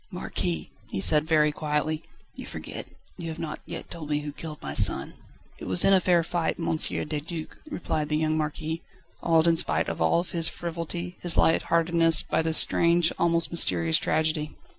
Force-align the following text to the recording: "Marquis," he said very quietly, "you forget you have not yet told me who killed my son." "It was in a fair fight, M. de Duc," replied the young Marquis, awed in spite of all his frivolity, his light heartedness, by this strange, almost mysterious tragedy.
"Marquis," 0.11 0.71
he 0.89 0.99
said 0.99 1.27
very 1.27 1.51
quietly, 1.51 2.01
"you 2.33 2.43
forget 2.47 2.87
you 3.19 3.29
have 3.29 3.37
not 3.37 3.59
yet 3.67 3.91
told 3.91 4.09
me 4.09 4.21
who 4.21 4.31
killed 4.31 4.59
my 4.59 4.73
son." 4.73 5.13
"It 5.59 5.65
was 5.65 5.85
in 5.85 5.93
a 5.93 5.99
fair 5.99 6.23
fight, 6.23 6.55
M. 6.57 6.75
de 6.75 7.19
Duc," 7.21 7.55
replied 7.69 8.09
the 8.09 8.17
young 8.17 8.35
Marquis, 8.35 8.81
awed 9.21 9.45
in 9.45 9.57
spite 9.57 9.89
of 9.89 10.01
all 10.01 10.23
his 10.23 10.49
frivolity, 10.49 11.19
his 11.21 11.37
light 11.37 11.61
heartedness, 11.61 12.23
by 12.23 12.41
this 12.41 12.57
strange, 12.57 13.11
almost 13.19 13.51
mysterious 13.51 13.97
tragedy. 13.99 14.57